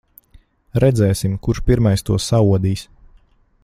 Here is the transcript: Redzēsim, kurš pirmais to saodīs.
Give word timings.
Redzēsim, 0.85 1.37
kurš 1.47 1.63
pirmais 1.69 2.07
to 2.09 2.19
saodīs. 2.29 2.87